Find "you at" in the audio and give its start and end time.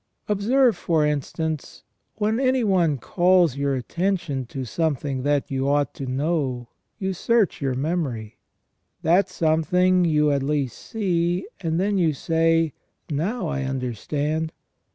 10.03-10.41